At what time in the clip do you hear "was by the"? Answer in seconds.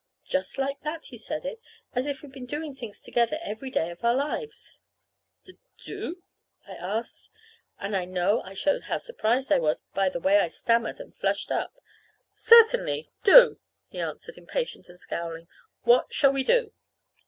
9.59-10.19